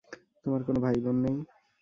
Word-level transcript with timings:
তোমার 0.43 0.61
কোন 0.67 0.75
ভাই 0.83 0.95
বোন 1.03 1.17
নেই? 1.23 1.37